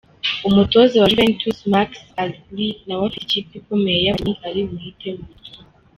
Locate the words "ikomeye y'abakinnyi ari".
3.61-4.61